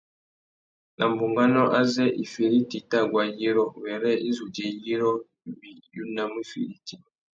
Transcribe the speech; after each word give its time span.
Nà 0.97 1.03
bunganô 1.17 1.63
azê 1.79 2.07
«ifiriti 2.23 2.77
i 2.81 2.85
tà 2.91 2.99
guá 3.11 3.23
yirô» 3.39 3.65
wêrê 3.81 4.13
i 4.27 4.29
zu 4.37 4.45
djï 4.55 4.67
yirô 4.85 5.11
wí 5.59 5.69
unamú 6.03 6.37
ifiriti. 6.45 6.95